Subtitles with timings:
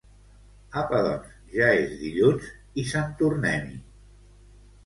[0.83, 2.49] Apa doncs, ja és dilluns
[2.85, 3.79] i sant tornem-hi!